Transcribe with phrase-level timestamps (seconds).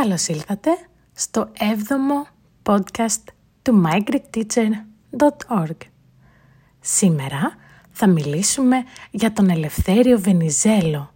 [0.00, 0.70] Καλώς ήλθατε
[1.12, 2.26] στο 7ο
[2.62, 3.22] podcast
[3.62, 5.76] του mygreekteacher.org.
[6.80, 7.54] Σήμερα
[7.90, 11.12] θα μιλήσουμε για τον Ελευθέριο Βενιζέλο,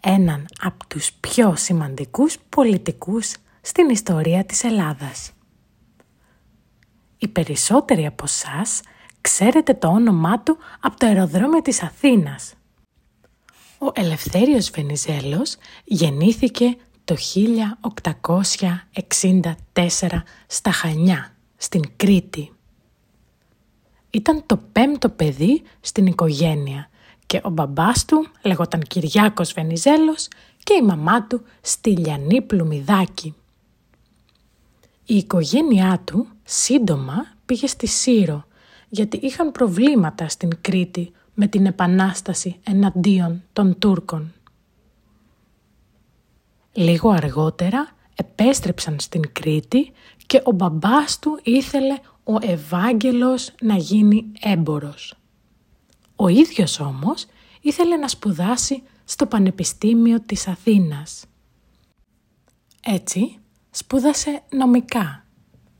[0.00, 5.32] έναν από τους πιο σημαντικούς πολιτικούς στην ιστορία της Ελλάδας.
[7.18, 8.62] Οι περισσότεροι από εσά
[9.20, 12.54] ξέρετε το όνομά του από το αεροδρόμιο της Αθήνας.
[13.78, 17.16] Ο Ελευθέριος Βενιζέλος γεννήθηκε το
[18.94, 22.52] 1864 στα Χανιά, στην Κρήτη.
[24.10, 26.88] Ήταν το πέμπτο παιδί στην οικογένεια
[27.26, 30.28] και ο μπαμπάς του λεγόταν Κυριάκος Βενιζέλος
[30.62, 33.34] και η μαμά του Στυλιανή Πλουμιδάκη.
[35.04, 38.44] Η οικογένειά του σύντομα πήγε στη Σύρο
[38.88, 44.32] γιατί είχαν προβλήματα στην Κρήτη με την επανάσταση εναντίον των Τούρκων.
[46.78, 49.92] Λίγο αργότερα επέστρεψαν στην Κρήτη
[50.26, 55.14] και ο μπαμπάς του ήθελε ο Ευάγγελος να γίνει έμπορος.
[56.16, 57.26] Ο ίδιος όμως
[57.60, 61.24] ήθελε να σπουδάσει στο Πανεπιστήμιο της Αθήνας.
[62.84, 63.38] Έτσι
[63.70, 65.24] σπούδασε νομικά,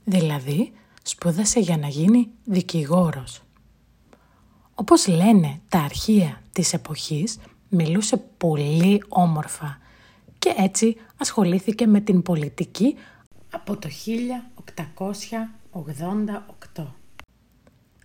[0.05, 3.43] δηλαδή σπούδασε για να γίνει δικηγόρος.
[4.75, 9.79] Όπως λένε τα αρχεία της εποχής, μιλούσε πολύ όμορφα
[10.47, 12.97] και έτσι ασχολήθηκε με την πολιτική
[13.51, 13.89] από το
[16.77, 16.87] 1888.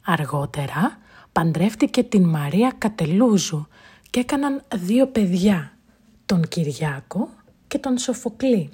[0.05, 0.97] Αργότερα
[1.31, 3.67] παντρεύτηκε την Μαρία Κατελούζου
[4.09, 5.77] και έκαναν δύο παιδιά,
[6.25, 7.29] τον Κυριάκο
[7.67, 8.69] και τον Σοφοκλή.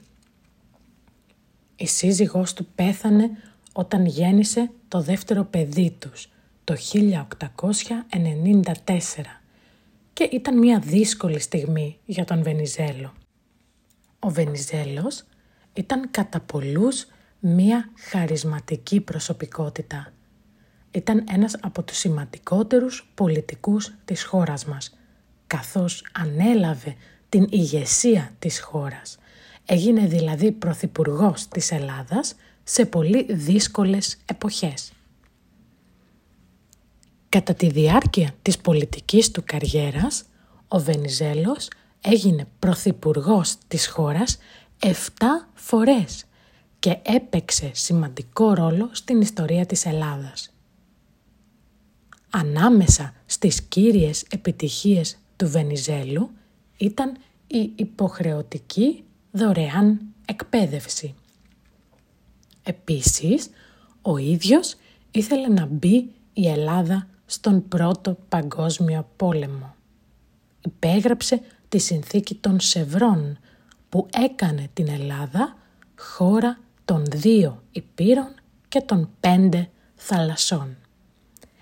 [1.75, 3.29] Η σύζυγός του πέθανε
[3.73, 6.27] όταν γέννησε το δεύτερο παιδί τους,
[6.63, 7.01] το 1894
[10.13, 13.13] και ήταν μια δύσκολη στιγμή για τον Βενιζέλο.
[14.19, 15.23] Ο Βενιζέλος
[15.73, 17.07] ήταν κατά πολλούς
[17.39, 20.13] μια χαρισματική προσωπικότητα.
[20.91, 24.97] Ήταν ένας από τους σημαντικότερους πολιτικούς της χώρας μας,
[25.47, 26.95] καθώς ανέλαβε
[27.29, 29.17] την ηγεσία της χώρας.
[29.65, 34.91] Έγινε δηλαδή πρωθυπουργός της Ελλάδας σε πολύ δύσκολες εποχές.
[37.29, 40.25] Κατά τη διάρκεια της πολιτικής του καριέρας,
[40.67, 41.67] ο Βενιζέλος
[42.11, 44.37] έγινε πρωθυπουργός της χώρας
[44.79, 44.89] 7
[45.53, 46.25] φορές
[46.79, 50.53] και έπαιξε σημαντικό ρόλο στην ιστορία της Ελλάδας.
[52.29, 56.29] Ανάμεσα στις κύριες επιτυχίες του Βενιζέλου
[56.77, 57.17] ήταν
[57.47, 61.15] η υποχρεωτική δωρεάν εκπαίδευση.
[62.63, 63.49] Επίσης,
[64.01, 64.75] ο ίδιος
[65.11, 69.75] ήθελε να μπει η Ελλάδα στον Πρώτο Παγκόσμιο Πόλεμο.
[70.65, 73.39] Υπέγραψε τη συνθήκη των Σευρών
[73.89, 75.55] που έκανε την Ελλάδα
[75.97, 78.35] χώρα των δύο υπήρων
[78.67, 80.77] και των πέντε θαλασσών.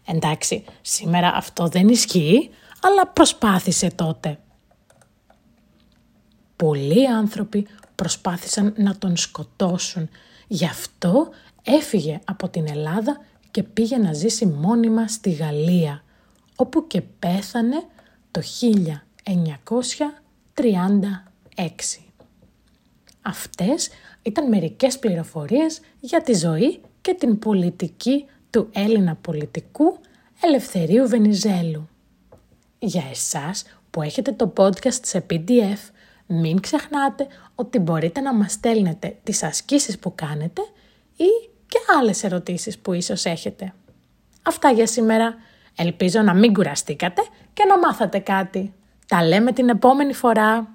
[0.05, 2.49] Εντάξει, σήμερα αυτό δεν ισχύει,
[2.81, 4.39] αλλά προσπάθησε τότε.
[6.55, 10.09] Πολλοί άνθρωποι προσπάθησαν να τον σκοτώσουν,
[10.47, 11.29] γι' αυτό
[11.63, 16.03] έφυγε από την Ελλάδα και πήγε να ζήσει μόνιμα στη Γαλλία,
[16.55, 17.83] όπου και πέθανε
[18.31, 18.41] το
[19.25, 19.31] 1936.
[23.21, 23.89] Αυτές
[24.21, 29.97] ήταν μερικές πληροφορίες για τη ζωή και την πολιτική του Έλληνα πολιτικού
[30.41, 31.89] Ελευθερίου Βενιζέλου.
[32.79, 35.89] Για εσάς που έχετε το podcast σε PDF,
[36.27, 40.61] μην ξεχνάτε ότι μπορείτε να μας στέλνετε τις ασκήσεις που κάνετε
[41.15, 43.73] ή και άλλες ερωτήσεις που ίσως έχετε.
[44.43, 45.35] Αυτά για σήμερα.
[45.77, 47.21] Ελπίζω να μην κουραστήκατε
[47.53, 48.73] και να μάθατε κάτι.
[49.07, 50.74] Τα λέμε την επόμενη φορά.